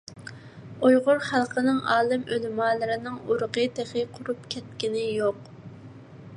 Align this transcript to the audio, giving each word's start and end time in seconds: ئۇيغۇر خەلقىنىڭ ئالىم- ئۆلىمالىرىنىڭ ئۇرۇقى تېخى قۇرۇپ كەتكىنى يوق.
ئۇيغۇر 0.87 1.19
خەلقىنىڭ 1.25 1.77
ئالىم- 1.97 2.23
ئۆلىمالىرىنىڭ 2.37 3.21
ئۇرۇقى 3.29 3.69
تېخى 3.81 4.09
قۇرۇپ 4.17 4.51
كەتكىنى 4.55 5.05
يوق. 5.21 5.49